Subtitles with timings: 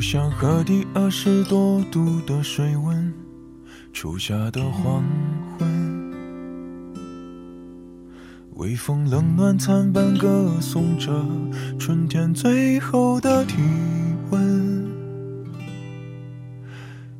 [0.00, 3.12] 就像河底二十多度的水温，
[3.92, 5.04] 初夏的黄
[5.58, 6.10] 昏，
[8.54, 11.22] 微风冷暖参半，歌颂着
[11.78, 13.58] 春天最后的体
[14.30, 14.88] 温。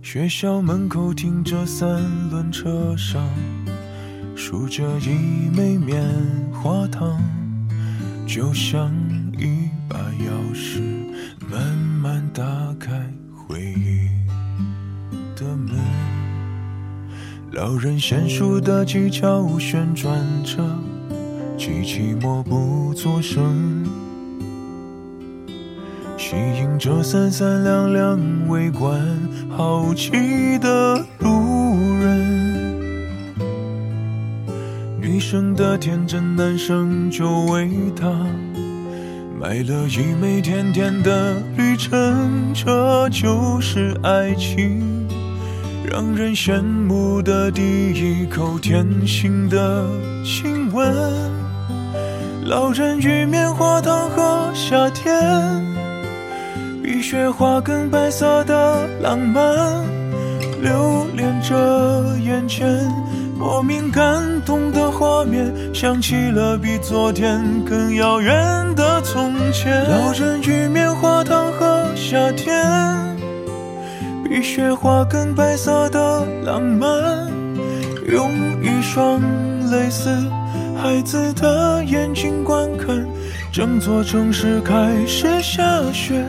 [0.00, 3.28] 学校门口停着三轮车上，
[4.34, 6.02] 数着一枚棉
[6.50, 7.22] 花糖，
[8.26, 8.90] 就像
[9.36, 10.80] 一把钥匙，
[17.60, 20.56] 老人娴熟的技巧旋转着，
[21.58, 23.84] 机器默不作声，
[26.16, 28.98] 吸引着三三两两围观
[29.50, 31.28] 好奇的路
[32.00, 33.36] 人。
[34.98, 38.10] 女生的天真，男生就为她。
[39.38, 44.99] 买了一枚甜甜的旅程，这就是爱情，
[45.92, 49.84] 让人羡慕的第一口甜心的
[50.24, 50.88] 亲吻。
[52.44, 55.12] 老人与棉花糖和夏天，
[56.80, 59.84] 比雪花更白色的浪漫，
[60.62, 62.88] 留恋着眼前。
[63.36, 68.32] 莫名感动的画面，想起了比昨天更遥远
[68.76, 69.90] 的从前。
[69.90, 72.54] 老人与棉花糖和夏天，
[74.30, 76.88] 比雪花更白色的浪漫。
[78.06, 78.30] 用
[78.62, 79.20] 一双
[79.72, 80.08] 类似
[80.80, 83.04] 孩子的眼睛观看，
[83.50, 86.24] 整座城市开始下雪，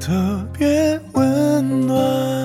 [0.00, 0.10] 特
[0.58, 2.41] 别温暖。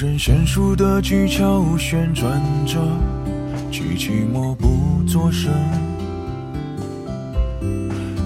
[0.00, 2.80] 人娴熟的技巧旋转着，
[3.70, 5.52] 机器默不作声，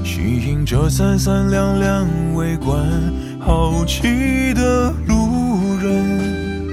[0.05, 2.79] 吸引着三三两两围观
[3.41, 6.65] 好奇的路人。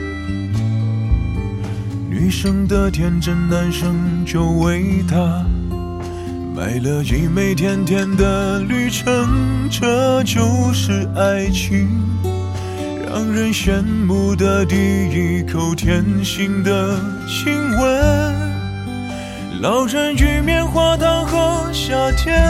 [2.07, 5.43] 女生的天真，男生就为她
[6.55, 11.89] 买了一枚甜甜的旅程，这就是爱情。
[13.13, 18.33] 让人羡慕的第一口甜心的亲吻，
[19.59, 22.41] 老人与棉花糖和夏天，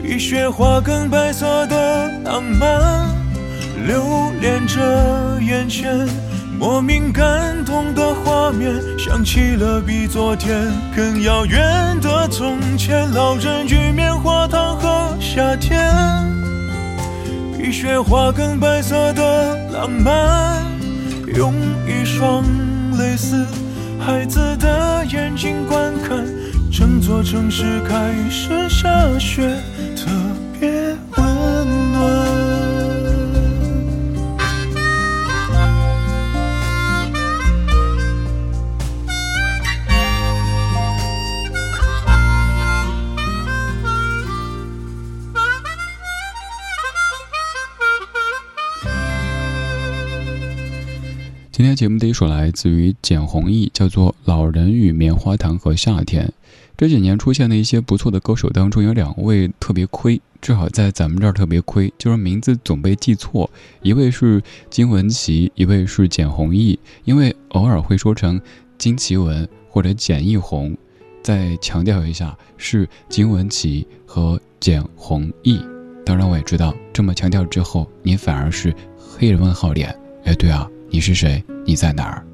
[0.00, 3.08] 比雪花更白色的浪漫，
[3.88, 6.06] 留恋着眼前
[6.56, 10.64] 莫名感动的画面，想起了比昨天
[10.94, 11.60] 更遥远
[12.00, 16.37] 的从前，老人与棉花糖和夏天。
[17.58, 20.64] 比雪花更白色的浪漫，
[21.34, 21.52] 用
[21.88, 22.44] 一双
[22.96, 23.44] 类似
[23.98, 26.24] 孩子的眼睛观看，
[26.70, 28.88] 整座城市开始下
[29.18, 29.56] 雪，
[51.58, 56.24] 今天节目的一首来自于简弘毅，叫做《老人与棉花糖和夏天》。
[56.76, 63.50] 这几年出现的一些不错的歌手当中，有两位特别亏，至少在咱们这儿特别亏，就是名字总被记错。
[63.82, 64.40] 一位是
[64.70, 68.40] 金文岐，一位是简弘毅，因为偶尔会说成
[68.78, 70.76] 金奇文或者简艺红。
[71.24, 75.60] 再强调一下，是金文岐和简弘毅。
[76.06, 79.92] 当然，我也知道这么强调之后，你反而是黑人问号脸。
[80.22, 80.70] 哎，对啊。
[80.90, 81.44] 你是谁？
[81.66, 82.24] 你在哪儿？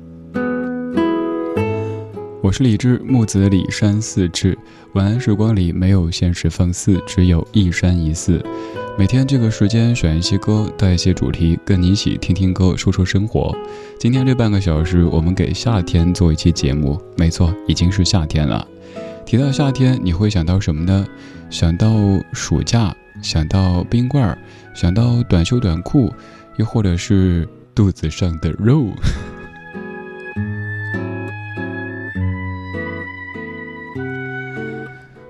[2.41, 4.57] 我是李志，木子李山寺志。
[4.93, 8.41] 晚安时光里没有现实放肆，只有一山一寺。
[8.97, 13.53] 每天这个时间选一些歌，带一些主题，跟你一起听听歌，说说生活。
[13.99, 17.01] 今天这半个小时，我们给夏天做一期节目。
[17.17, 18.65] 没错，已经是夏天了。
[19.27, 21.05] 提到夏天，你会想到什么呢？
[21.51, 21.93] 想到
[22.33, 24.39] 暑假，想到冰棍儿，
[24.77, 26.13] 想到短袖短裤，
[26.57, 28.87] 又或者是肚子上的肉。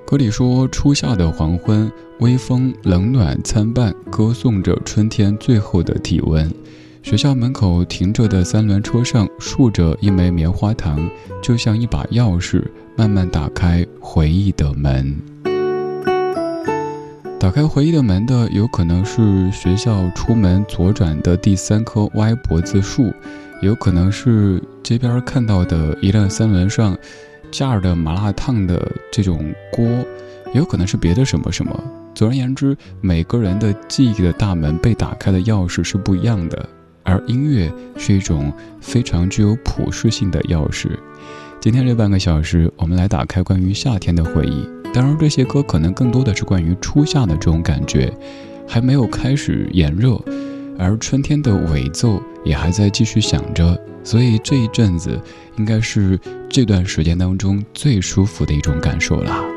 [0.07, 6.49] 歌里说：“初夏的黄昏，微风冷暖参半，歌颂着春天最后的体温。
[7.03, 11.11] 学校门口停着的三轮车上，竖着一枚棉花糖，
[11.43, 12.63] 就像一把钥匙，
[12.97, 15.17] 慢慢打开回忆的门。
[17.45, 23.13] 打开回忆的门的，有可能是学校出门左转的第三棵歪脖子树，
[23.61, 26.97] 有可能是街边看到的一辆三轮上。”
[27.53, 31.85] 架的麻辣烫的这种锅，也有可能是别的什么什么。
[32.15, 36.67] 总而言之，每个人的记忆的大门被打开的钥匙是不一样的，
[37.03, 38.51] 而音乐是一种
[38.81, 40.89] 非常具有普适性的钥匙。
[41.61, 44.67] 今天这半个小时，我们来打开关于夏天的回忆。
[44.95, 48.13] 当然，这些歌可能更多的是关于初夏的这种感觉，
[48.65, 50.17] 还没有开始炎热，
[50.79, 53.77] 而春天的尾奏也还在继续响着。
[54.05, 55.21] 所以这一阵子，
[55.59, 56.17] 应该是
[56.49, 59.54] 这段时间当中最舒服的一种感受了。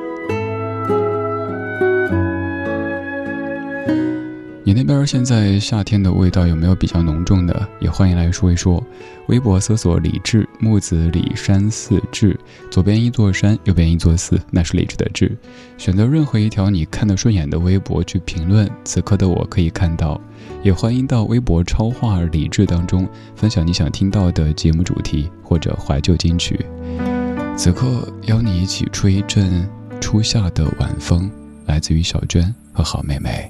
[4.67, 7.69] 你那边现在夏天的味道有没有比较浓重的？
[7.79, 8.85] 也欢迎来说一说。
[9.27, 12.37] 微博搜索“李志木子李山寺志”，
[12.69, 15.37] 左边一座山，右边一座寺，那是李志的志。
[15.77, 20.19] 选择任何一条你看得顺眼的微博去评论，此刻的我可以看到。
[20.61, 26.59] 也欢迎到微博超话李志当中分享你想听到的节目主题或者怀旧金曲。
[27.55, 29.65] 此刻邀你一起吹一阵
[30.01, 31.31] 初夏的晚风，
[31.67, 33.49] 来自于小娟和好妹妹。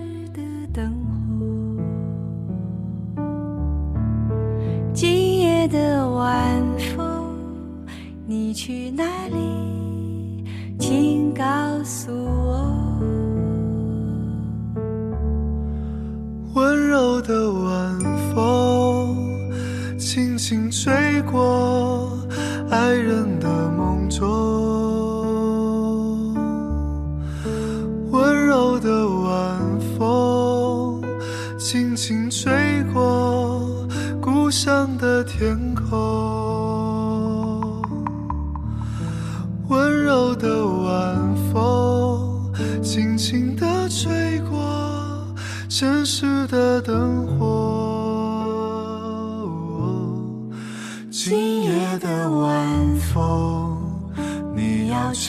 [5.71, 6.61] 的晚
[6.97, 7.33] 风，
[8.27, 10.43] 你去哪里？
[10.77, 11.43] 请告
[11.85, 12.75] 诉我。
[16.53, 17.97] 温柔的晚
[18.35, 19.15] 风，
[19.97, 21.39] 轻轻吹过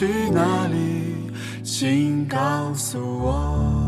[0.02, 1.30] 去哪里？
[1.62, 3.81] 请告诉我。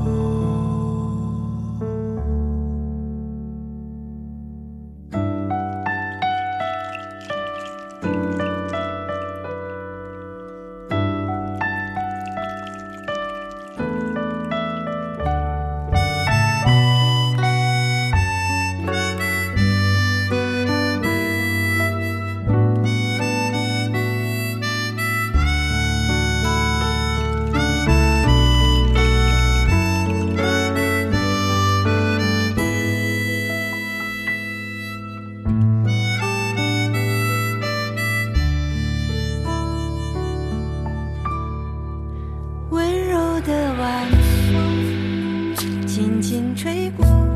[43.41, 44.11] 的晚
[44.53, 45.55] 风
[45.87, 47.34] 轻轻吹过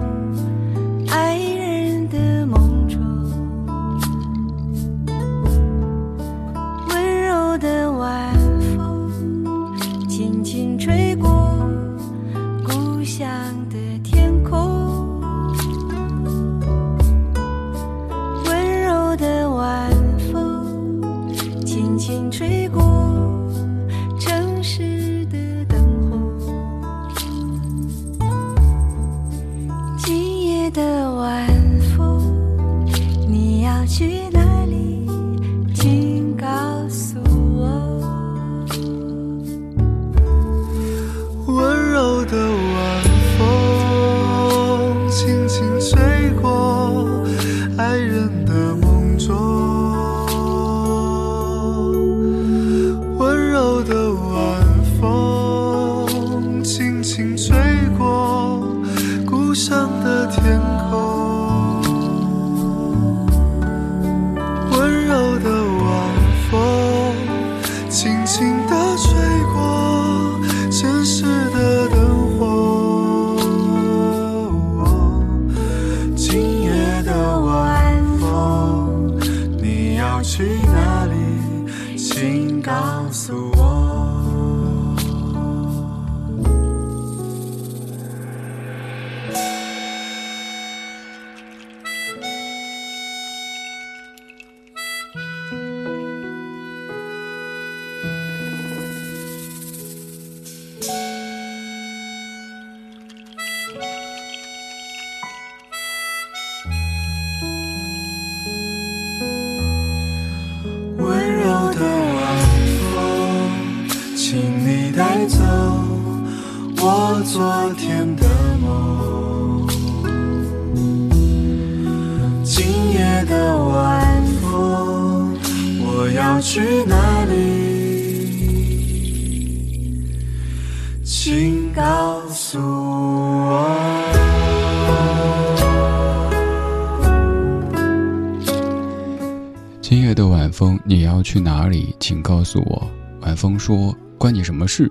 [140.58, 141.94] 风，你要去哪里？
[142.00, 142.90] 请告诉我。
[143.20, 144.90] 晚风说：“关你什么事？”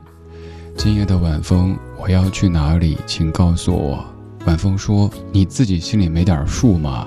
[0.77, 2.97] 今夜的晚风，我要去哪里？
[3.05, 4.01] 请告诉我。
[4.45, 7.05] 晚风说：“你自己心里没点数吗？”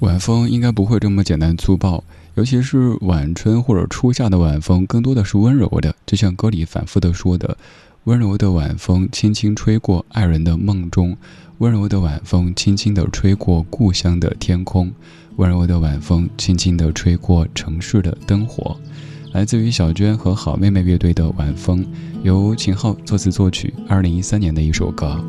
[0.00, 2.02] 晚风应该不会这么简单粗暴，
[2.36, 7.54] 尤其是晚春或者初夏的晚风，更多的是温柔的，就像歌里反复的说的
[8.04, 11.16] ：“温柔的晚风轻轻吹过爱人的梦中，
[11.58, 14.90] 温柔的晚风轻轻地吹过故乡的天空。”
[15.36, 18.76] 温柔的晚风，轻轻地吹过城市的灯火，
[19.32, 21.84] 来自于小娟和好妹妹乐队的《晚风》，
[22.24, 25.24] 由秦昊作词作曲，二零一三年的一首歌。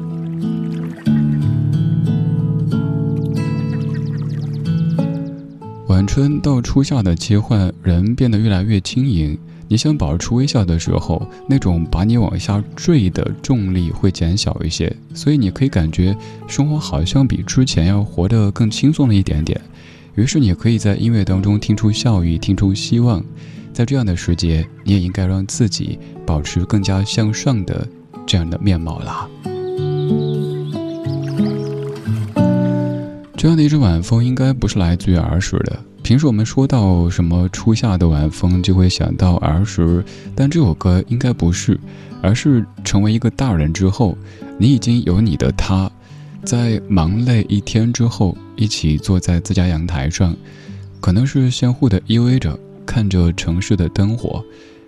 [5.88, 9.38] 晚春到初夏的切换，人变得越来越轻盈。
[9.74, 16.16] 你想保持微笑的时候，那种把你往下坠的重力会减小一些，所以你可以感觉
[16.48, 19.60] 生活好像比之前要活得更轻松了一点点。
[20.14, 23.26] 于是你可以在音乐当中听出笑意，听出希望。
[23.74, 27.88] 在这样的时节，你也应该让自己保持更加向上的
[28.28, 29.28] 这样的面貌啦。
[33.36, 35.80] 这样的一阵晚风，应该不是来自于儿时的。
[36.04, 40.04] 平时我们说到什么初夏的晚风，就会想到儿时，
[40.36, 41.80] 但这首歌应该不是，
[42.22, 44.18] 而是成为一个大人之后，
[44.58, 45.90] 你已经有你的他。
[46.44, 50.36] 在忙累一天之后，一起坐在自家阳台上，
[51.00, 54.44] 可能是相互的依偎着，看着城市的灯火，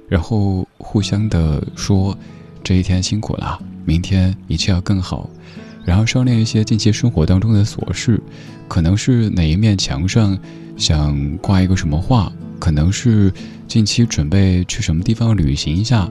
[0.09, 2.15] 然后互相的说
[2.61, 5.29] ：“这一天辛苦了，明天一切要更好。”
[5.85, 8.21] 然后商量一些近期生活当中的琐事，
[8.67, 10.37] 可能是哪一面墙上
[10.77, 13.31] 想挂一个什么画，可能是
[13.67, 16.09] 近期准备去什么地方旅行一下，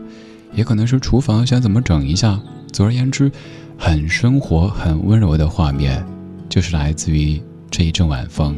[0.54, 2.40] 也可能是厨房想怎么整一下。
[2.72, 3.30] 总而言之。
[3.76, 6.02] 很生活、很温柔的画面，
[6.48, 8.56] 就是来自于这一阵晚风。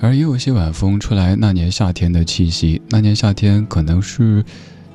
[0.00, 2.80] 而也有些晚风出来，那年夏天的气息。
[2.88, 4.42] 那年夏天，可能是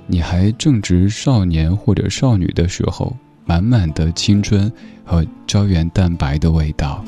[0.08, 3.16] 你还正值少年或者少女的时候，
[3.46, 4.72] 满满的青春
[5.04, 7.04] 和胶原蛋白的味道。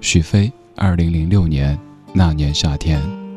[0.00, 1.78] 许飞，二零零六年
[2.12, 3.27] 那年夏天。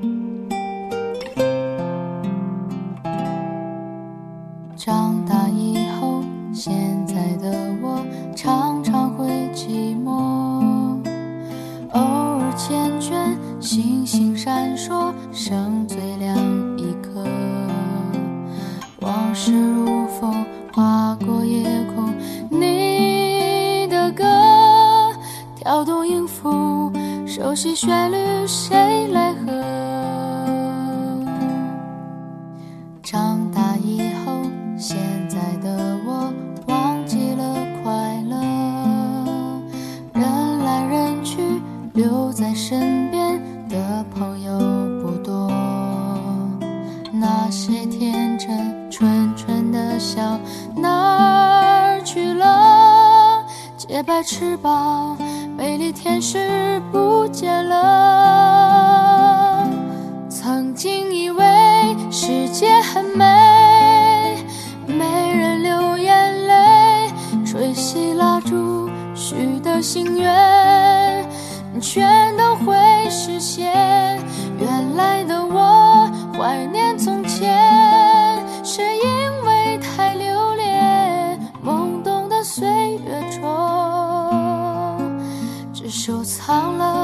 [42.53, 43.00] 身
[86.51, 87.00] 忘了。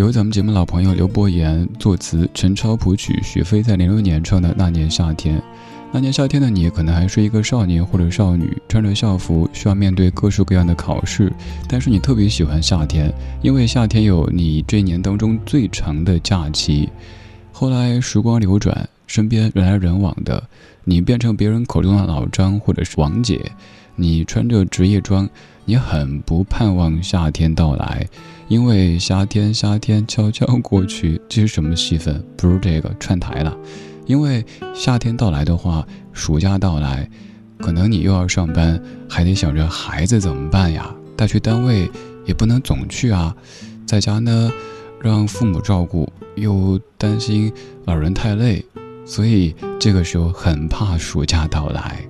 [0.00, 5.38] 由咱们节目老朋友刘伯言作词，陈超谱曲，许飞在零六年唱的《那年夏天》。
[5.92, 11.30] 那年夏天的你，可能还是一个少年或者少女，穿着校服，需要面对各式各样的考试。
[11.68, 16.88] 但是你特别喜欢夏天，因为夏天有你这一年当中最长的假期。
[17.52, 20.42] 后来时光流转，身边人来人往的，
[20.82, 23.38] 你变成别人口中的老张或者是王姐，
[23.96, 25.28] 你穿着职业装，
[25.66, 28.06] 你很不盼望夏天到来。
[28.50, 32.20] 因为夏天，夏天悄悄过去，这是什么戏份？
[32.36, 33.56] 不是这个串台了。
[34.06, 37.08] 因为夏天到来的话，暑假到来，
[37.60, 40.92] 可能你又要上班，还得想着孩子怎么办呀？
[41.16, 41.88] 带去单位
[42.26, 43.32] 也不能总去啊，
[43.86, 44.50] 在家呢，
[45.00, 47.52] 让父母照顾，又担心
[47.84, 48.64] 老人太累，
[49.06, 52.04] 所以这个时候很怕暑假到来。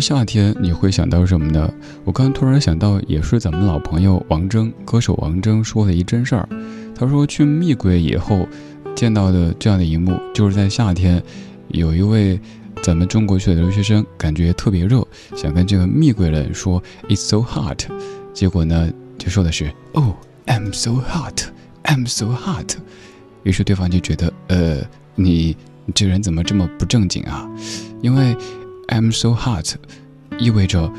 [0.00, 1.72] 夏天，你会想到什么呢？
[2.04, 6.48] 我刚突然想到，也是咱们老朋友王铮，歌手王铮说的一真事儿。
[6.94, 8.48] 他说去密柜以后
[8.94, 11.22] 见到的这样的一幕，就是在夏天，
[11.68, 12.40] 有一位
[12.82, 15.06] 咱们中国去的留学生，感觉特别热，
[15.36, 17.86] 想跟这个蜜柜人说 "It's so hot"，
[18.34, 20.14] 结果呢，就说的是 "Oh,
[20.46, 21.42] I'm so hot,
[21.84, 22.76] I'm so hot"，
[23.44, 24.78] 于是对方就觉得，呃，
[25.14, 25.56] 你
[25.94, 27.48] 这人怎么这么不正经啊？
[28.02, 28.36] 因为
[28.88, 29.74] I'm so hot，
[30.38, 30.90] 意味着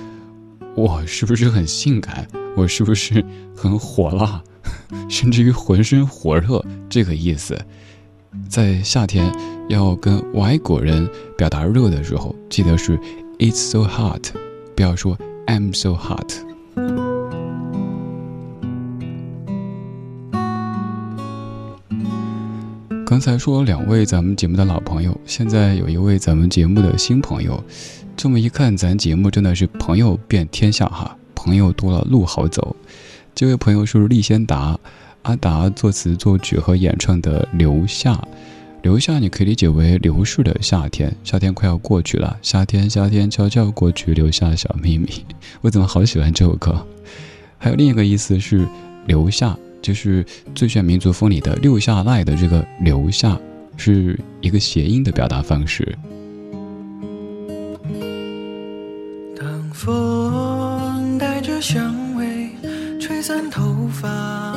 [0.75, 2.27] 我是不是很性感？
[2.55, 3.23] 我是不是
[3.55, 4.41] 很火辣？
[5.09, 7.57] 甚至于浑身火热这个意思。
[8.47, 9.31] 在夏天
[9.69, 12.97] 要跟外国人表达热的时候，记得是
[13.39, 14.31] It's so hot，
[14.75, 17.08] 不要说 I'm so hot。
[23.19, 27.61] 刚才说两位咱们节目的老朋友，现在有一位咱们节目的新朋友。
[28.15, 32.73] 这么一看，咱节目真的是朋友遍天下哈，朋友多了路好走。
[33.35, 34.79] 这位朋友是厉先达，
[35.23, 38.13] 阿达作词作曲和演唱的《留下》。
[38.83, 45.09] 留下，你可以理解为流逝的夏天，夏天快要过去了，夏天夏天悄悄过去，留下小秘密。
[45.59, 46.87] 我怎么好喜欢这首歌？
[47.57, 48.65] 还有另一个意思是
[49.07, 49.57] 留下。
[49.81, 53.39] 就是最炫民族风里的留下来的这个留下，
[53.77, 55.97] 是一个谐音的表达方式。
[59.37, 62.49] 当风带着香味
[62.99, 64.55] 吹散头发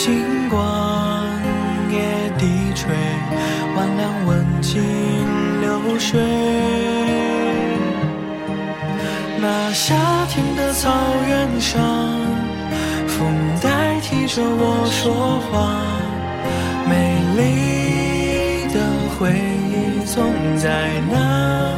[0.00, 1.26] 星光
[1.90, 2.94] 也低垂，
[3.74, 4.80] 万两问尽
[5.60, 6.20] 流水。
[9.40, 9.96] 那夏
[10.28, 10.88] 天的草
[11.26, 11.82] 原上，
[13.08, 15.82] 风代替着我说话，
[16.88, 18.78] 美丽的
[19.18, 19.32] 回
[19.68, 21.74] 忆总在那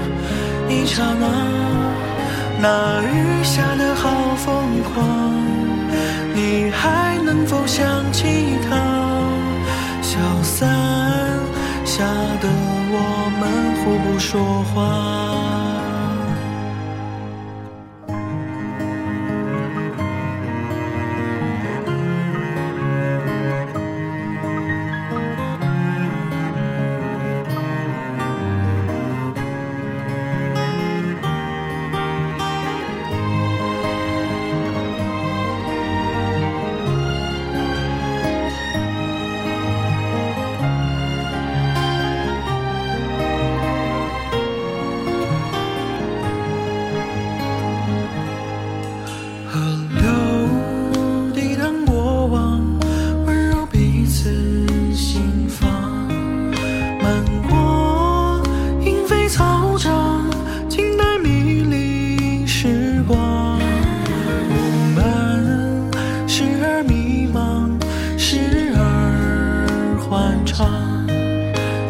[0.68, 1.24] 一刹那。
[2.60, 5.32] 那雨下的好疯狂，
[6.34, 7.09] 你还。
[7.32, 8.76] 能否想起他？
[10.02, 10.68] 小三
[11.84, 12.04] 下
[12.40, 12.48] 的
[12.92, 15.59] 我们互不说话。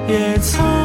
[0.09, 0.80] 也曾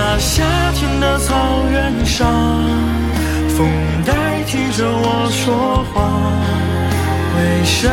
[0.00, 1.34] 那夏天的草
[1.72, 2.32] 原上
[3.48, 3.68] 风
[4.06, 6.32] 代替着我说话。
[7.34, 7.88] 为什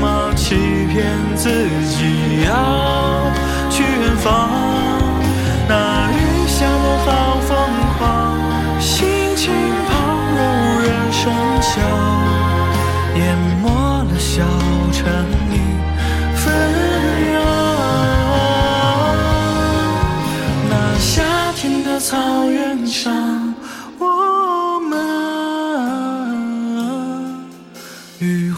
[0.00, 0.54] 么欺
[0.90, 1.04] 骗
[1.36, 1.50] 自
[1.86, 3.30] 己要
[3.68, 4.59] 去远方？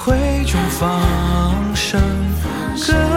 [0.05, 1.01] 会中方
[1.77, 3.12] 生。